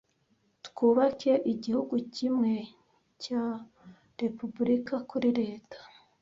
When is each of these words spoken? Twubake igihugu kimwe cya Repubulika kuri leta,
Twubake 0.65 1.31
igihugu 1.53 1.93
kimwe 2.15 2.53
cya 3.23 3.43
Repubulika 4.21 4.95
kuri 5.09 5.29
leta, 5.39 5.77